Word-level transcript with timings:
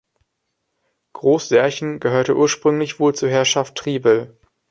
Groß 1.13 1.49
Särchen 1.49 1.99
gehörte 1.99 2.35
ursprünglich 2.35 2.99
wohl 2.99 3.13
zur 3.13 3.29
Herrschaft 3.29 3.75
Triebel. 3.75 4.35